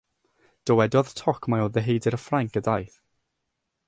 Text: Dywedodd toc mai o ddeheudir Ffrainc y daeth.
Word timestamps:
Dywedodd 0.69 1.11
toc 1.19 1.41
mai 1.53 1.63
o 1.65 1.67
ddeheudir 1.75 2.17
Ffrainc 2.23 2.59
y 2.59 2.65
daeth. 2.69 2.97